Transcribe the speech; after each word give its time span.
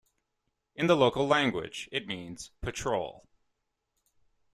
In 0.75 0.87
the 0.87 0.95
local 0.97 1.27
language 1.27 1.87
it 1.91 2.07
means 2.07 2.49
"patrol". 2.59 3.27